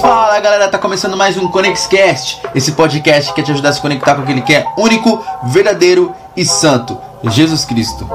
[0.00, 3.80] Fala galera, tá começando mais um ConexCast, esse podcast que quer te ajudar a se
[3.80, 8.08] conectar com aquele que é único, verdadeiro e santo, Jesus Cristo.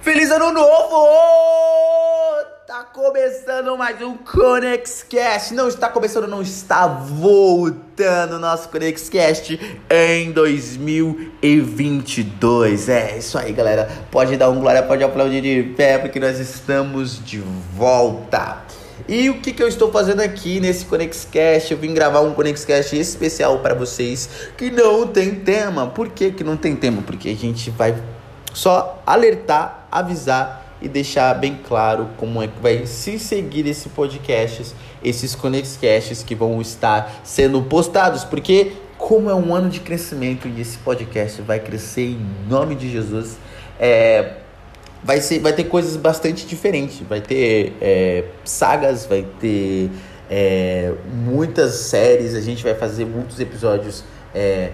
[0.00, 1.31] Feliz ano novo!
[3.22, 5.54] Começando mais um ConexCast.
[5.54, 12.88] Não está começando, não está voltando nosso ConexCast em 2022.
[12.88, 13.88] É isso aí, galera.
[14.10, 17.38] Pode dar um glória, pode aplaudir de pé, porque nós estamos de
[17.76, 18.64] volta.
[19.06, 21.70] E o que, que eu estou fazendo aqui nesse ConexCast?
[21.70, 25.86] Eu vim gravar um ConexCast especial para vocês que não tem tema.
[25.86, 27.02] Por que, que não tem tema?
[27.02, 27.94] Porque a gente vai
[28.52, 34.74] só alertar, avisar e deixar bem claro como é que vai se seguir esse podcast,
[35.02, 40.60] esses ConexCasts que vão estar sendo postados, porque como é um ano de crescimento e
[40.60, 43.36] esse podcast vai crescer em nome de Jesus,
[43.78, 44.34] é,
[45.02, 49.90] vai, ser, vai ter coisas bastante diferentes, vai ter é, sagas, vai ter
[50.30, 54.04] é, muitas séries, a gente vai fazer muitos episódios
[54.34, 54.70] é,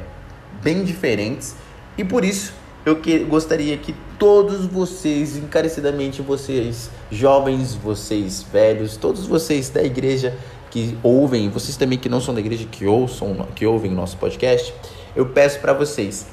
[0.62, 1.55] bem diferentes
[1.96, 2.52] e por isso
[2.84, 10.36] eu que, gostaria que todos vocês, encarecidamente vocês jovens, vocês velhos, todos vocês da igreja
[10.70, 14.74] que ouvem, vocês também que não são da igreja que ouçam, que ouvem nosso podcast,
[15.14, 16.27] eu peço para vocês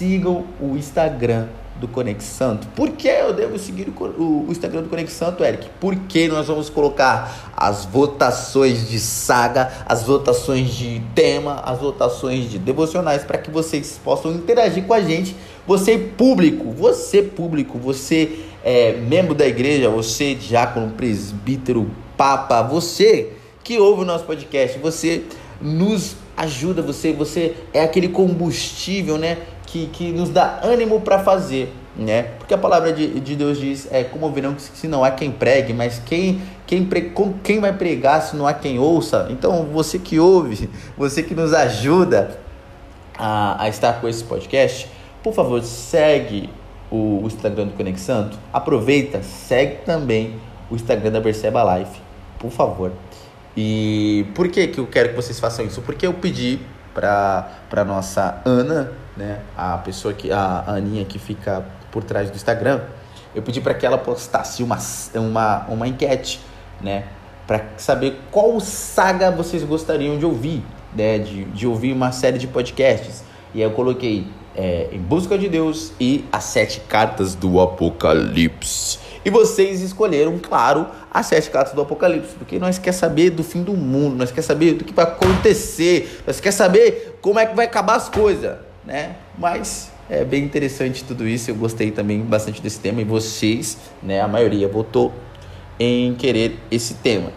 [0.00, 1.46] sigam o Instagram
[1.78, 2.66] do Conex Santo.
[2.68, 5.68] Por que eu devo seguir o, Instagram do Conex Santo, Eric?
[5.78, 12.58] Porque nós vamos colocar as votações de saga, as votações de tema, as votações de
[12.58, 15.36] devocionais para que vocês possam interagir com a gente.
[15.66, 23.78] Você público, você público, você é, membro da igreja, você diácono, presbítero, papa, você que
[23.78, 25.24] ouve o nosso podcast, você
[25.60, 29.36] nos ajuda, você, você é aquele combustível, né?
[29.70, 32.22] Que, que nos dá ânimo para fazer, né?
[32.38, 35.72] Porque a palavra de, de Deus diz, é como ouvirão se não há quem pregue,
[35.72, 37.12] mas quem, quem, pre,
[37.44, 39.28] quem vai pregar se não há quem ouça?
[39.30, 42.38] Então, você que ouve, você que nos ajuda
[43.16, 44.88] a, a estar com esse podcast,
[45.22, 46.50] por favor, segue
[46.90, 50.34] o, o Instagram do Conex Santo, aproveita, segue também
[50.68, 52.00] o Instagram da Perceba Life,
[52.40, 52.92] por favor.
[53.56, 55.80] E por que, que eu quero que vocês façam isso?
[55.82, 56.58] Porque eu pedi
[56.94, 62.80] para nossa Ana, né, a pessoa que a Aninha que fica por trás do Instagram,
[63.34, 64.78] eu pedi para que ela postasse uma,
[65.14, 66.40] uma, uma enquete,
[66.80, 67.04] né,
[67.46, 70.64] para saber qual saga vocês gostariam de ouvir,
[70.94, 73.24] né, de, de ouvir uma série de podcasts.
[73.52, 78.98] E aí eu coloquei é, Em Busca de Deus e As Sete Cartas do Apocalipse.
[79.24, 83.62] E vocês escolheram, claro, as sete cartas do Apocalipse, porque nós quer saber do fim
[83.62, 87.56] do mundo, nós quer saber do que vai acontecer, nós quer saber como é que
[87.56, 89.16] vai acabar as coisas, né?
[89.36, 94.20] Mas é bem interessante tudo isso, eu gostei também bastante desse tema e vocês, né,
[94.20, 95.12] a maioria votou
[95.78, 97.32] em querer esse tema.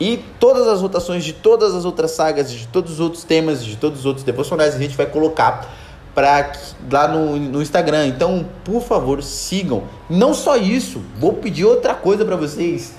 [0.00, 3.76] E todas as votações de todas as outras sagas, de todos os outros temas, de
[3.76, 5.74] todos os outros devocionais, a gente vai colocar
[6.14, 6.52] pra,
[6.90, 8.06] lá no, no Instagram.
[8.06, 9.84] Então, por favor, sigam.
[10.08, 12.94] Não só isso, vou pedir outra coisa para vocês.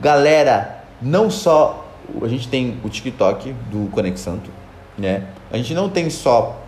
[0.00, 1.86] Galera, não só
[2.22, 4.50] a gente tem o TikTok do Conex Santo,
[4.96, 5.26] né?
[5.50, 6.60] A gente não tem só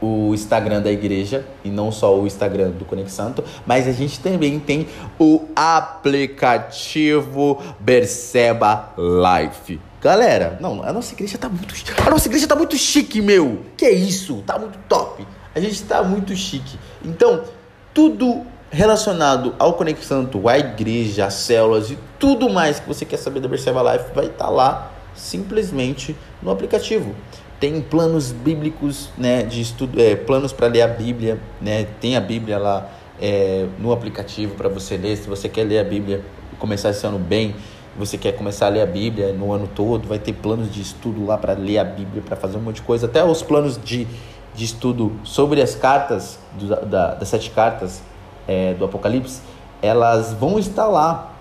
[0.00, 4.18] o Instagram da igreja e não só o Instagram do Conex Santo, mas a gente
[4.20, 4.88] também tem
[5.18, 9.80] o aplicativo Berceba Life.
[10.00, 11.74] Galera, não, a nossa igreja tá muito,
[12.06, 13.60] a nossa igreja tá muito chique, meu.
[13.76, 14.42] Que é isso?
[14.46, 15.26] Tá muito top.
[15.54, 16.78] A gente tá muito chique.
[17.04, 17.44] Então,
[17.92, 23.16] tudo relacionado ao Conex Santo, à igreja, às células e tudo mais que você quer
[23.16, 27.14] saber da Berceba Life vai estar tá lá simplesmente no aplicativo
[27.60, 32.20] tem planos bíblicos, né, de estudo, é, planos para ler a Bíblia, né, tem a
[32.20, 32.88] Bíblia lá
[33.20, 35.16] é, no aplicativo para você ler.
[35.16, 37.54] Se você quer ler a Bíblia e começar esse ano bem,
[37.98, 41.26] você quer começar a ler a Bíblia no ano todo, vai ter planos de estudo
[41.26, 44.08] lá para ler a Bíblia, para fazer um monte de coisa, até os planos de,
[44.54, 48.00] de estudo sobre as cartas, do, da, das sete cartas
[48.46, 49.40] é, do Apocalipse,
[49.82, 51.32] elas vão estar lá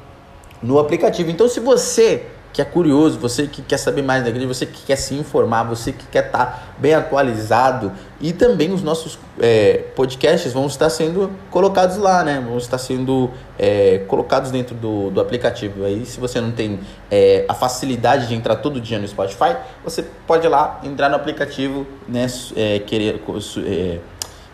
[0.61, 1.29] no aplicativo.
[1.29, 4.83] Então, se você que é curioso, você que quer saber mais da igreja, você que
[4.83, 9.83] quer se informar, você que quer estar tá bem atualizado e também os nossos é,
[9.95, 12.43] podcasts vão estar sendo colocados lá, né?
[12.45, 15.85] Vão estar sendo é, colocados dentro do, do aplicativo.
[15.85, 16.79] Aí, se você não tem
[17.11, 21.15] é, a facilidade de entrar todo dia no Spotify, você pode ir lá, entrar no
[21.15, 22.25] aplicativo, né?
[22.55, 23.21] É, querer
[23.65, 23.99] é,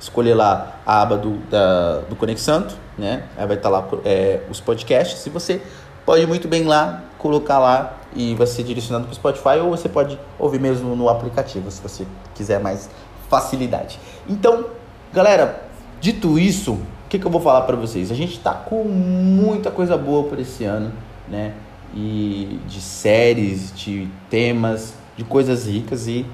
[0.05, 3.23] escolher lá a aba do, da, do Conexanto, né?
[3.35, 5.19] Aí vai estar lá é, os podcasts.
[5.19, 5.61] Se você
[6.05, 9.89] pode muito bem lá, colocar lá e vai ser direcionado para o Spotify ou você
[9.89, 12.05] pode ouvir mesmo no aplicativo, se você
[12.35, 12.89] quiser mais
[13.27, 13.99] facilidade.
[14.29, 14.65] Então,
[15.11, 15.63] galera,
[15.99, 18.11] dito isso, o que, que eu vou falar para vocês?
[18.11, 20.93] A gente está com muita coisa boa por esse ano,
[21.27, 21.53] né?
[21.95, 26.25] E de séries, de temas, de coisas ricas e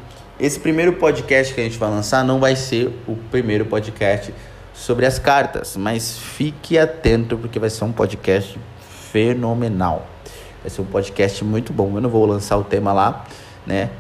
[0.41, 4.33] esse primeiro podcast que a gente vai lançar não vai ser o primeiro podcast
[4.73, 8.59] sobre as cartas, mas fique atento porque vai ser um podcast
[9.11, 10.07] fenomenal.
[10.63, 11.95] Vai ser um podcast muito bom.
[11.95, 13.23] Eu não vou lançar o tema lá,
[13.67, 13.91] né?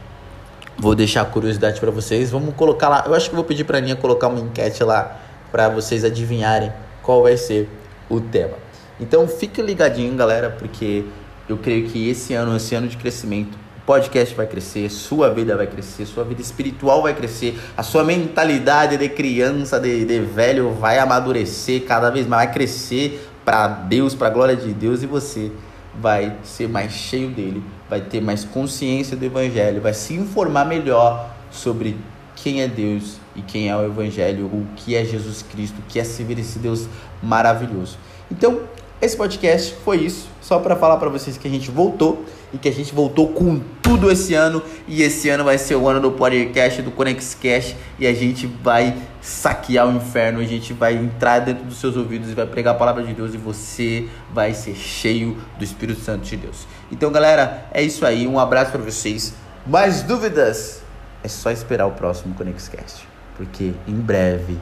[0.79, 2.31] Vou deixar a curiosidade para vocês.
[2.31, 3.03] Vamos colocar lá.
[3.05, 5.19] Eu acho que vou pedir para a Aninha colocar uma enquete lá
[5.51, 6.73] para vocês adivinharem
[7.03, 7.69] qual vai ser
[8.09, 8.57] o tema.
[8.99, 11.05] Então fique ligadinho, galera, porque
[11.47, 15.67] eu creio que esse ano, esse ano de crescimento, podcast vai crescer, sua vida vai
[15.67, 20.99] crescer, sua vida espiritual vai crescer, a sua mentalidade de criança, de, de velho vai
[20.99, 25.51] amadurecer cada vez mais, vai crescer para Deus, para a glória de Deus e você
[25.99, 31.29] vai ser mais cheio dele, vai ter mais consciência do Evangelho, vai se informar melhor
[31.51, 31.97] sobre
[32.35, 35.99] quem é Deus e quem é o Evangelho, o que é Jesus Cristo, o que
[35.99, 36.87] é servir esse Deus
[37.21, 37.97] maravilhoso.
[38.31, 38.61] Então,
[39.01, 42.69] esse podcast foi isso, só para falar para vocês que a gente voltou e que
[42.69, 46.11] a gente voltou com tudo esse ano e esse ano vai ser o ano do
[46.11, 51.39] podcast do Conex Cash e a gente vai saquear o inferno, a gente vai entrar
[51.39, 54.75] dentro dos seus ouvidos e vai pregar a palavra de Deus e você vai ser
[54.75, 56.67] cheio do Espírito Santo de Deus.
[56.91, 59.33] Então, galera, é isso aí, um abraço para vocês.
[59.65, 60.83] Mais dúvidas?
[61.23, 64.59] É só esperar o próximo Conex Cast, porque em breve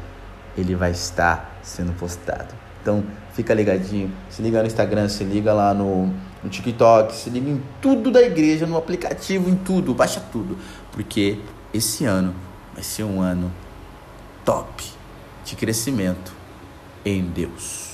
[0.58, 2.69] ele vai estar sendo postado.
[2.82, 3.04] Então,
[3.34, 4.12] fica ligadinho.
[4.30, 6.08] Se liga no Instagram, se liga lá no,
[6.44, 10.58] no TikTok, se liga em tudo da igreja, no aplicativo, em tudo, baixa tudo.
[10.92, 11.40] Porque
[11.74, 12.34] esse ano
[12.74, 13.52] vai ser um ano
[14.46, 14.84] top
[15.46, 16.34] de crescimento
[17.06, 17.89] em Deus.